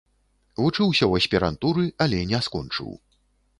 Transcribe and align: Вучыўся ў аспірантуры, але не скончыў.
Вучыўся 0.59 1.03
ў 1.07 1.13
аспірантуры, 1.23 1.85
але 2.07 2.25
не 2.35 2.43
скончыў. 2.49 2.93